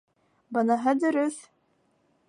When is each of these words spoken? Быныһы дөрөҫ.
Быныһы 0.57 0.95
дөрөҫ. 1.05 1.41